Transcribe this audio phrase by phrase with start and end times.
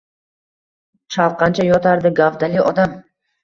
[1.17, 3.01] Chalqancha yotardi gavdali odam.